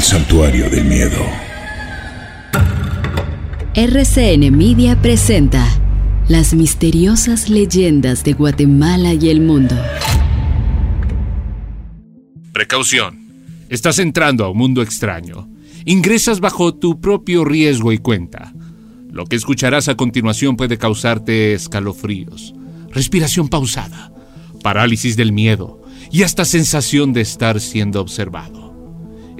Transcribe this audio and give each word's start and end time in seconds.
el 0.00 0.04
santuario 0.04 0.70
del 0.70 0.86
miedo. 0.86 1.22
RCN 3.74 4.50
Media 4.56 4.98
presenta 5.02 5.62
las 6.26 6.54
misteriosas 6.54 7.50
leyendas 7.50 8.24
de 8.24 8.32
Guatemala 8.32 9.12
y 9.12 9.28
el 9.28 9.42
mundo. 9.42 9.76
Precaución. 12.54 13.28
Estás 13.68 13.98
entrando 13.98 14.46
a 14.46 14.48
un 14.48 14.56
mundo 14.56 14.80
extraño. 14.80 15.50
Ingresas 15.84 16.40
bajo 16.40 16.74
tu 16.74 16.98
propio 16.98 17.44
riesgo 17.44 17.92
y 17.92 17.98
cuenta. 17.98 18.54
Lo 19.10 19.26
que 19.26 19.36
escucharás 19.36 19.88
a 19.88 19.96
continuación 19.96 20.56
puede 20.56 20.78
causarte 20.78 21.52
escalofríos, 21.52 22.54
respiración 22.90 23.50
pausada, 23.50 24.14
parálisis 24.62 25.18
del 25.18 25.32
miedo 25.32 25.82
y 26.10 26.22
hasta 26.22 26.46
sensación 26.46 27.12
de 27.12 27.20
estar 27.20 27.60
siendo 27.60 28.00
observado. 28.00 28.59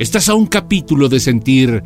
Estás 0.00 0.30
a 0.30 0.34
un 0.34 0.46
capítulo 0.46 1.10
de 1.10 1.20
sentir 1.20 1.82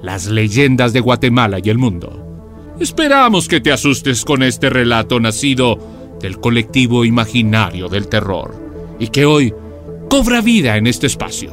las 0.00 0.24
leyendas 0.24 0.94
de 0.94 1.00
Guatemala 1.00 1.58
y 1.62 1.68
el 1.68 1.76
mundo. 1.76 2.74
Esperamos 2.80 3.46
que 3.46 3.60
te 3.60 3.70
asustes 3.70 4.24
con 4.24 4.42
este 4.42 4.70
relato 4.70 5.20
nacido 5.20 6.16
del 6.18 6.40
colectivo 6.40 7.04
imaginario 7.04 7.88
del 7.88 8.08
terror 8.08 8.54
y 8.98 9.08
que 9.08 9.26
hoy 9.26 9.52
cobra 10.08 10.40
vida 10.40 10.78
en 10.78 10.86
este 10.86 11.08
espacio. 11.08 11.52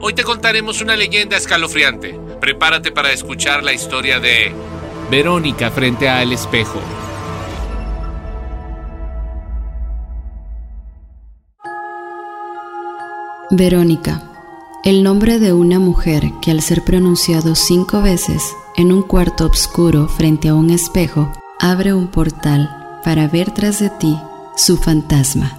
Hoy 0.00 0.14
te 0.14 0.24
contaremos 0.24 0.80
una 0.80 0.96
leyenda 0.96 1.36
escalofriante. 1.36 2.18
Prepárate 2.40 2.90
para 2.90 3.12
escuchar 3.12 3.62
la 3.62 3.74
historia 3.74 4.20
de 4.20 4.54
Verónica 5.10 5.70
frente 5.70 6.08
al 6.08 6.32
espejo. 6.32 6.80
Verónica, 13.50 14.33
el 14.84 15.02
nombre 15.02 15.38
de 15.38 15.54
una 15.54 15.78
mujer 15.78 16.30
que 16.42 16.50
al 16.50 16.60
ser 16.60 16.84
pronunciado 16.84 17.54
cinco 17.54 18.02
veces 18.02 18.54
en 18.76 18.92
un 18.92 19.00
cuarto 19.02 19.46
oscuro 19.46 20.08
frente 20.08 20.48
a 20.48 20.54
un 20.54 20.68
espejo, 20.68 21.32
abre 21.58 21.94
un 21.94 22.08
portal 22.08 23.00
para 23.02 23.26
ver 23.26 23.50
tras 23.50 23.78
de 23.80 23.88
ti 23.88 24.14
su 24.56 24.76
fantasma. 24.76 25.58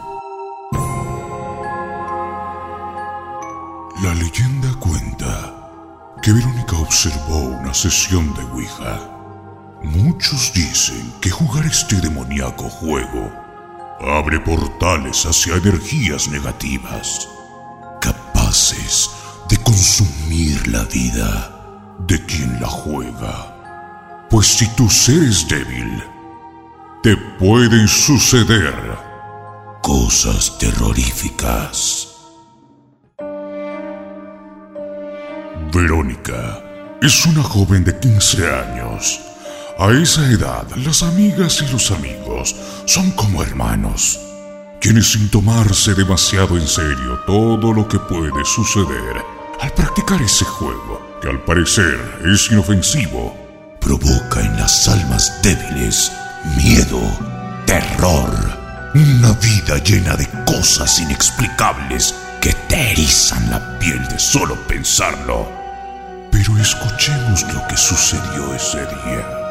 La 4.03 4.13
leyenda 4.13 4.71
cuenta 4.79 5.71
que 6.21 6.31
Verónica 6.31 6.77
observó 6.77 7.39
una 7.39 7.73
sesión 7.73 8.31
de 8.35 8.43
Ouija. 8.43 9.09
Muchos 9.81 10.53
dicen 10.53 11.11
que 11.19 11.31
jugar 11.31 11.65
este 11.65 11.95
demoníaco 11.95 12.69
juego 12.69 13.31
abre 14.01 14.39
portales 14.39 15.25
hacia 15.25 15.55
energías 15.55 16.27
negativas, 16.27 17.27
capaces 18.01 19.09
de 19.49 19.57
consumir 19.57 20.67
la 20.67 20.83
vida 20.85 21.95
de 22.07 22.23
quien 22.25 22.59
la 22.59 22.67
juega. 22.67 24.27
Pues 24.29 24.47
si 24.47 24.67
tu 24.69 24.89
ser 24.89 25.23
es 25.23 25.47
débil, 25.47 26.03
te 27.03 27.15
pueden 27.39 27.87
suceder 27.87 28.73
cosas 29.81 30.57
terroríficas. 30.57 32.07
Verónica 35.71 36.63
es 37.01 37.25
una 37.25 37.43
joven 37.43 37.83
de 37.83 37.99
15 37.99 38.51
años. 38.51 39.21
A 39.77 39.91
esa 39.91 40.25
edad, 40.31 40.65
las 40.77 41.03
amigas 41.03 41.61
y 41.61 41.71
los 41.71 41.91
amigos 41.91 42.55
son 42.85 43.11
como 43.11 43.43
hermanos, 43.43 44.19
quienes 44.79 45.11
sin 45.11 45.29
tomarse 45.29 45.93
demasiado 45.93 46.57
en 46.57 46.65
serio 46.65 47.19
todo 47.27 47.73
lo 47.73 47.87
que 47.87 47.99
puede 47.99 48.43
suceder 48.45 49.34
al 49.59 49.71
practicar 49.73 50.21
ese 50.21 50.45
juego, 50.45 51.19
que 51.21 51.29
al 51.29 51.43
parecer 51.43 51.99
es 52.25 52.51
inofensivo, 52.51 53.35
provoca 53.79 54.41
en 54.41 54.57
las 54.57 54.87
almas 54.87 55.41
débiles 55.41 56.11
miedo, 56.57 57.01
terror, 57.65 58.29
una 58.93 59.33
vida 59.33 59.77
llena 59.83 60.15
de 60.15 60.27
cosas 60.45 60.99
inexplicables 60.99 62.15
que 62.41 62.53
te 62.67 62.91
erizan 62.91 63.49
la 63.49 63.79
piel 63.79 64.07
de 64.07 64.19
solo 64.19 64.55
pensarlo. 64.67 65.47
Pero 66.31 66.57
escuchemos 66.57 67.41
lo 67.53 67.67
que 67.67 67.77
sucedió 67.77 68.53
ese 68.53 68.79
día. 68.79 69.45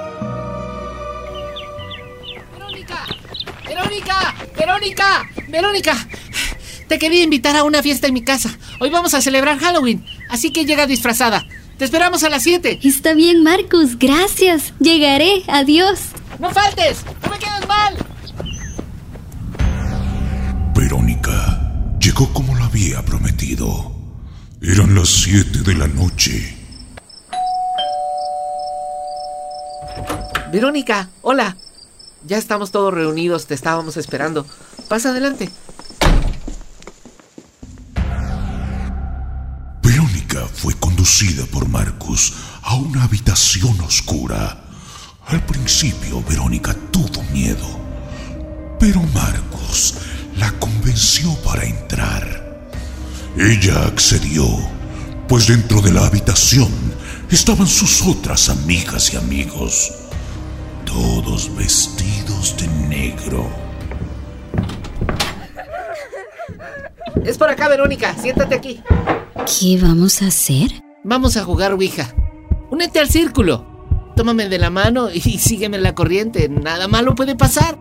Verónica, 2.53 3.06
Verónica, 3.66 4.34
Verónica, 4.56 5.31
Verónica. 5.48 6.09
Te 6.88 6.98
quería 6.98 7.22
invitar 7.22 7.56
a 7.56 7.64
una 7.64 7.82
fiesta 7.82 8.06
en 8.06 8.14
mi 8.14 8.22
casa. 8.22 8.56
Hoy 8.80 8.90
vamos 8.90 9.14
a 9.14 9.20
celebrar 9.20 9.58
Halloween, 9.58 10.04
así 10.28 10.52
que 10.52 10.64
llega 10.64 10.86
disfrazada. 10.86 11.44
Te 11.78 11.84
esperamos 11.84 12.24
a 12.24 12.28
las 12.28 12.42
7. 12.42 12.80
Está 12.82 13.14
bien, 13.14 13.42
Marcus, 13.42 13.98
gracias. 13.98 14.74
Llegaré, 14.80 15.42
adiós. 15.48 16.00
No 16.38 16.50
faltes, 16.50 17.04
no 17.22 17.30
me 17.30 17.38
quedes 17.38 17.68
mal. 17.68 17.96
Verónica 20.74 21.96
llegó 22.00 22.32
como 22.32 22.54
lo 22.54 22.64
había 22.64 23.02
prometido. 23.02 23.92
Eran 24.60 24.94
las 24.94 25.08
7 25.08 25.60
de 25.60 25.74
la 25.74 25.86
noche. 25.88 26.56
Verónica, 30.52 31.08
hola. 31.22 31.56
Ya 32.26 32.38
estamos 32.38 32.70
todos 32.70 32.94
reunidos, 32.94 33.46
te 33.46 33.54
estábamos 33.54 33.96
esperando. 33.96 34.46
Pasa 34.88 35.10
adelante. 35.10 35.50
Conducida 41.04 41.44
por 41.53 41.69
Marcus 41.69 42.32
a 42.62 42.76
una 42.76 43.04
habitación 43.04 43.78
oscura. 43.82 44.65
Al 45.26 45.44
principio 45.44 46.25
Verónica 46.26 46.75
tuvo 46.91 47.22
miedo, 47.25 47.78
pero 48.81 49.03
Marcus 49.12 49.97
la 50.38 50.50
convenció 50.53 51.34
para 51.43 51.64
entrar. 51.64 52.70
Ella 53.37 53.84
accedió, 53.84 54.47
pues 55.28 55.47
dentro 55.47 55.82
de 55.82 55.93
la 55.93 56.06
habitación 56.06 56.72
estaban 57.31 57.66
sus 57.66 58.00
otras 58.00 58.48
amigas 58.48 59.12
y 59.12 59.19
amigos, 59.19 59.93
todos 60.87 61.54
vestidos 61.54 62.56
de 62.56 62.66
negro. 62.88 63.47
Es 67.26 67.37
por 67.37 67.50
acá, 67.50 67.69
Verónica. 67.69 68.14
Siéntate 68.19 68.54
aquí. 68.54 68.82
¿Qué 69.47 69.78
vamos 69.78 70.22
a 70.22 70.28
hacer? 70.28 70.83
Vamos 71.04 71.37
a 71.37 71.44
jugar 71.44 71.72
Ouija. 71.72 72.15
Únete 72.70 72.98
al 72.98 73.10
círculo. 73.10 73.66
Tómame 74.16 74.48
de 74.48 74.59
la 74.59 74.70
mano 74.70 75.10
y 75.10 75.20
sígueme 75.38 75.78
la 75.78 75.94
corriente. 75.94 76.48
Nada 76.48 76.88
malo 76.88 77.15
puede 77.15 77.37
pasar. 77.37 77.78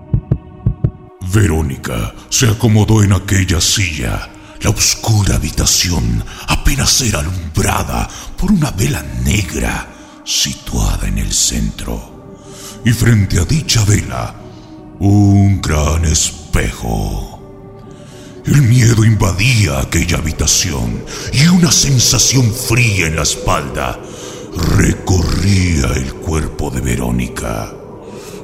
Verónica 1.34 2.14
se 2.30 2.50
acomodó 2.50 3.02
en 3.02 3.14
aquella 3.14 3.62
silla. 3.62 4.30
La 4.62 4.70
oscura 4.70 5.36
habitación 5.36 6.24
apenas 6.48 7.02
era 7.02 7.20
alumbrada 7.20 8.10
por 8.38 8.52
una 8.52 8.72
vela 8.72 9.04
negra 9.24 9.88
situada 10.26 11.08
en 11.08 11.18
el 11.18 11.32
centro. 11.32 12.36
Y 12.86 12.92
frente 12.92 13.40
a 13.40 13.46
dicha 13.46 13.86
vela, 13.86 14.36
un 15.00 15.62
gran 15.62 16.04
espejo. 16.04 17.43
El 18.46 18.62
miedo 18.62 19.06
invadía 19.06 19.80
aquella 19.80 20.18
habitación 20.18 21.06
y 21.32 21.48
una 21.48 21.72
sensación 21.72 22.54
fría 22.54 23.08
en 23.08 23.16
la 23.16 23.24
espalda 23.24 23.98
recorría 24.78 25.88
el 25.96 26.14
cuerpo 26.16 26.70
de 26.70 26.82
Verónica. 26.82 27.74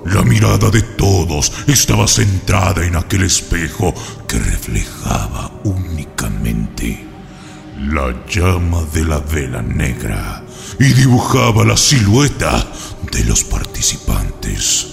La 0.06 0.24
mirada 0.24 0.70
de 0.70 0.82
todos 0.82 1.52
estaba 1.68 2.08
centrada 2.08 2.86
en 2.86 2.96
aquel 2.96 3.24
espejo 3.24 3.94
que 4.26 4.40
reflejaba 4.40 5.52
únicamente 5.66 7.06
la 7.78 8.26
llama 8.26 8.84
de 8.94 9.04
la 9.04 9.20
vela 9.20 9.62
negra 9.62 10.44
y 10.80 10.86
dibujaba 10.94 11.66
la 11.66 11.76
silueta 11.76 12.66
de 13.12 13.26
los 13.26 13.44
participantes. 13.44 14.88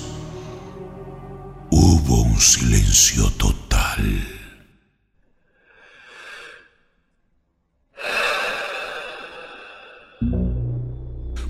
Hubo 1.71 2.23
un 2.23 2.41
silencio 2.41 3.31
total. 3.31 4.36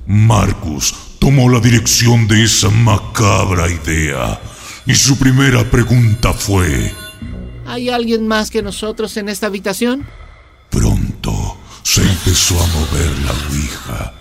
Marcus 0.07 0.95
tomó 1.19 1.49
la 1.49 1.61
dirección 1.61 2.29
de 2.29 2.45
esa 2.45 2.71
macabra 2.71 3.69
idea 3.71 4.41
y 4.87 4.95
su 4.95 5.19
primera 5.19 5.69
pregunta 5.71 6.33
fue, 6.33 6.95
¿Hay 7.67 7.89
alguien 7.91 8.29
más 8.29 8.51
que 8.51 8.63
nosotros 8.63 9.17
en 9.17 9.29
esta 9.29 9.47
habitación? 9.47 10.07
pronto 10.71 11.57
se 11.83 12.03
empezó 12.03 12.55
a 12.63 12.67
mover 12.69 13.19
la 13.21 13.33
Ouija 13.51 14.13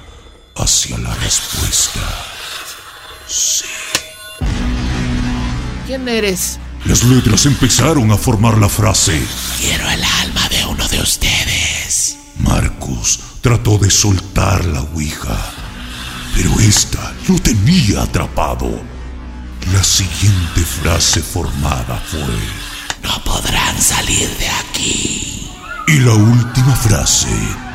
hacia 0.56 0.98
la 1.00 1.14
respuesta. 1.16 2.02
Sí. 3.28 3.66
¿Quién 5.86 6.08
eres? 6.08 6.60
Las 6.86 7.04
letras 7.04 7.46
empezaron 7.46 8.12
a 8.12 8.18
formar 8.18 8.58
la 8.58 8.70
frase. 8.70 9.20
Quiero 9.60 9.90
el 9.90 10.04
alma 10.04 10.48
de 10.50 10.66
uno 10.66 10.88
de 10.88 11.02
ustedes. 11.02 12.18
Marcus 12.40 13.20
trató 13.42 13.78
de 13.78 13.90
soltar 13.90 14.66
la 14.66 14.82
ouija, 14.82 15.38
pero 16.36 16.52
esta 16.60 17.14
lo 17.30 17.40
tenía 17.40 18.04
atrapado. 18.04 18.70
La 19.74 19.84
siguiente 19.84 20.62
frase 20.62 21.22
formada 21.22 22.00
fue: 22.12 22.38
No 23.02 23.24
podrán 23.24 23.82
salir 23.82 24.30
de 24.38 24.50
aquí. 24.50 25.50
Y 25.88 26.00
la 26.00 26.14
última 26.14 26.76
frase 26.76 27.30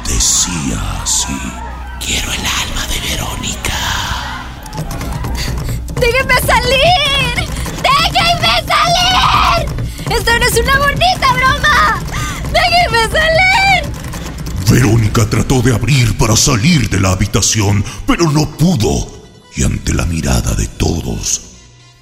decía 0.07 0.79
así: 1.03 1.37
Quiero 2.05 2.31
el 2.33 2.41
alma 2.41 2.87
de 2.87 3.01
Verónica. 3.09 3.79
¡Déjenme 5.99 6.35
salir! 6.47 7.49
¡Déjenme 7.83 8.55
salir! 8.73 10.17
¡Esto 10.17 10.31
no 10.39 10.47
es 10.47 10.57
una 10.59 10.79
bonita 10.79 11.33
broma! 11.35 12.03
¡Déjenme 12.53 13.03
salir! 13.19 13.80
Verónica 14.71 15.29
trató 15.29 15.63
de 15.63 15.75
abrir 15.75 16.17
para 16.17 16.37
salir 16.37 16.89
de 16.89 17.01
la 17.01 17.11
habitación, 17.11 17.85
pero 18.07 18.31
no 18.31 18.49
pudo. 18.57 19.27
Y 19.57 19.65
ante 19.65 19.93
la 19.93 20.07
mirada 20.07 20.55
de 20.55 20.69
todos, 20.69 21.41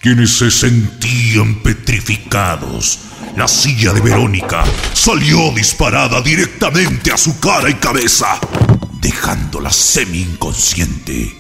quienes 0.01 0.37
se 0.37 0.51
sentían 0.51 1.63
petrificados, 1.63 2.99
la 3.37 3.49
silla 3.49 3.95
de 3.95 4.03
Verónica 4.03 4.65
salió 4.93 5.51
disparada 5.53 6.21
directamente 6.21 7.11
a 7.11 7.17
su 7.17 7.41
cara 7.41 7.71
y 7.71 7.75
cabeza, 7.75 8.39
dejándola 9.01 9.73
semi-inconsciente. 9.73 11.35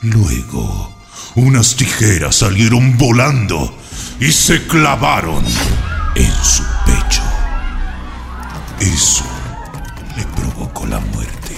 Luego, 0.00 0.96
unas 1.34 1.76
tijeras 1.76 2.36
salieron 2.36 2.96
volando 2.96 3.76
y 4.20 4.32
se 4.32 4.66
clavaron 4.66 5.44
en 6.14 6.32
su 6.42 6.62
pecho. 6.86 7.22
Eso 8.80 9.35
la 10.86 11.00
muerte. 11.00 11.54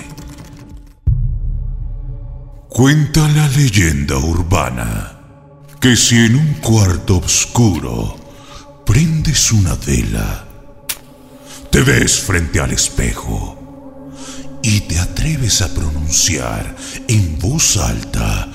Cuenta 2.68 3.28
la 3.28 3.48
leyenda 3.48 4.16
urbana 4.18 5.18
que 5.80 5.96
si 5.96 6.16
en 6.16 6.36
un 6.36 6.54
cuarto 6.54 7.18
oscuro 7.18 8.16
prendes 8.84 9.52
una 9.52 9.74
vela, 9.74 10.44
te 11.70 11.82
ves 11.82 12.18
frente 12.20 12.60
al 12.60 12.72
espejo 12.72 14.10
y 14.62 14.80
te 14.80 14.98
atreves 14.98 15.62
a 15.62 15.72
pronunciar 15.72 16.74
en 17.06 17.38
voz 17.38 17.76
alta 17.76 18.48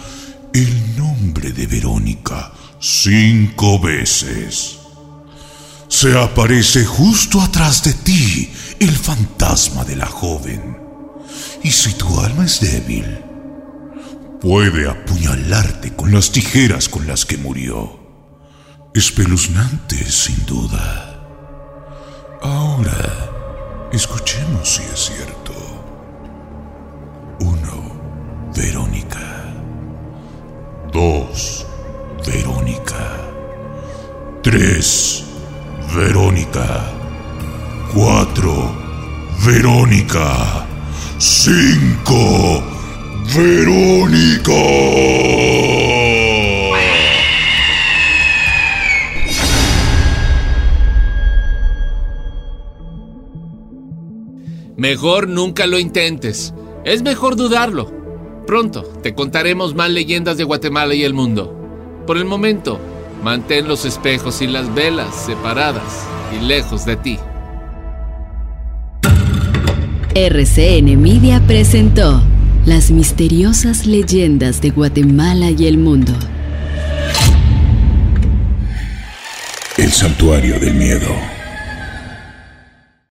el 0.54 0.98
nombre 0.98 1.52
de 1.52 1.68
Verónica 1.68 2.52
cinco 2.80 3.80
veces. 3.80 4.83
Se 5.96 6.18
aparece 6.18 6.86
justo 6.86 7.40
atrás 7.40 7.84
de 7.84 7.94
ti 7.94 8.52
el 8.80 8.98
fantasma 8.98 9.86
de 9.86 9.96
la 9.96 10.08
joven. 10.08 10.76
Y 11.62 11.70
si 11.70 11.94
tu 11.94 12.20
alma 12.20 12.46
es 12.46 12.60
débil, 12.62 13.20
puede 14.42 14.90
apuñalarte 14.90 15.96
con 15.96 16.12
las 16.12 16.32
tijeras 16.32 16.90
con 16.90 17.06
las 17.06 17.28
que 17.28 17.38
murió. 17.38 18.00
Espeluznante, 18.96 20.04
sin 20.10 20.44
duda. 20.48 21.24
Ahora, 22.42 23.30
escuchemos 23.94 24.68
si 24.68 24.82
es 24.82 25.00
cierto. 25.00 25.54
Uno, 27.40 28.52
Verónica. 28.56 29.46
Dos, 30.92 31.68
Verónica. 32.26 33.30
Tres, 34.42 35.13
Verónica. 35.96 36.92
Cuatro, 37.94 38.72
Verónica. 39.46 40.66
Cinco, 41.20 42.64
Verónica. 43.36 44.54
Mejor 54.76 55.28
nunca 55.28 55.68
lo 55.68 55.78
intentes. 55.78 56.56
Es 56.86 57.04
mejor 57.04 57.36
dudarlo. 57.36 57.92
Pronto 58.48 58.82
te 58.82 59.14
contaremos 59.14 59.76
más 59.76 59.92
leyendas 59.92 60.38
de 60.38 60.44
Guatemala 60.44 60.96
y 60.96 61.04
el 61.04 61.14
mundo. 61.14 61.56
Por 62.08 62.18
el 62.18 62.26
momento, 62.26 62.80
mantén 63.24 63.68
los 63.68 63.86
espejos 63.86 64.42
y 64.42 64.48
las 64.48 64.74
velas 64.76 65.16
separadas 65.16 66.06
y 66.36 66.46
lejos 66.46 66.86
de 66.86 66.96
ti. 66.98 67.20
RCN 70.14 71.02
Media 71.02 71.42
presentó 71.48 72.22
las 72.66 72.92
misteriosas 72.92 73.86
leyendas 73.86 74.62
de 74.62 74.70
Guatemala 74.70 75.50
y 75.50 75.66
el 75.66 75.78
mundo. 75.78 76.14
El 79.78 79.92
santuario 79.92 80.60
del 80.60 80.76
miedo. 80.76 81.33